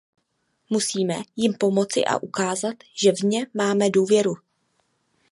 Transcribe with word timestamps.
Musíme 0.69 1.17
jim 1.35 1.53
pomoci 1.53 2.05
a 2.05 2.17
ukázat, 2.17 2.75
že 2.95 3.11
v 3.11 3.19
ně 3.21 3.47
máme 3.57 3.89
důvěru. 3.89 4.33